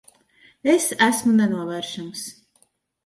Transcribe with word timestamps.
Es 0.75 0.87
esmu 1.09 1.35
nenovēršams. 1.35 2.25